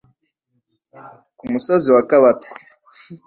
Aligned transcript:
ku 1.37 1.43
musozi 1.51 1.87
wa 1.95 2.01
Kabatwa 2.09 2.57